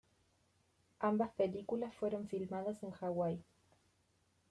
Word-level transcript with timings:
Ambas 0.97 1.29
películas 1.33 1.93
fueron 1.93 2.27
filmadas 2.27 2.81
en 2.81 2.91
Hawaii. 3.01 3.39